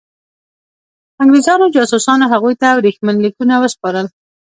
انګرېزانو 1.21 1.65
جاسوسانو 1.75 2.31
هغوی 2.33 2.53
ته 2.61 2.67
ورېښمین 2.77 3.17
لیکونه 3.25 3.55
وسپارل. 3.59 4.05